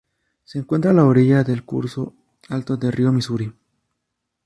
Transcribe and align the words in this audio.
Se 0.45 0.57
encuentra 0.57 0.89
a 0.89 0.93
la 0.95 1.05
orilla 1.05 1.43
del 1.43 1.63
curso 1.63 2.15
alto 2.49 2.75
del 2.75 2.91
río 2.91 3.11
Misuri. 3.11 3.53